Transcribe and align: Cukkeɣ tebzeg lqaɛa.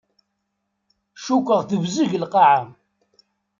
Cukkeɣ 1.25 1.61
tebzeg 1.69 2.11
lqaɛa. 2.23 2.61